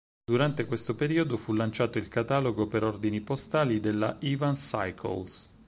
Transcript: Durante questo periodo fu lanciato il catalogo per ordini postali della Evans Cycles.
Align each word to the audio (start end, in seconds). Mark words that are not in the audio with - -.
Durante 0.25 0.65
questo 0.65 0.95
periodo 0.95 1.37
fu 1.37 1.53
lanciato 1.53 1.99
il 1.99 2.07
catalogo 2.07 2.67
per 2.67 2.83
ordini 2.83 3.21
postali 3.21 3.79
della 3.79 4.19
Evans 4.21 4.69
Cycles. 4.71 5.51